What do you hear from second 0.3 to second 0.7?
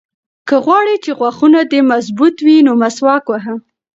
که